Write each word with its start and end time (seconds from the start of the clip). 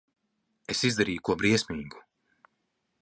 Es 0.75 0.81
izdarīju 0.89 1.23
ko 1.29 1.35
briesmīgu. 1.43 2.03